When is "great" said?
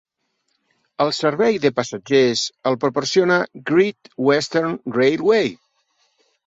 3.73-4.13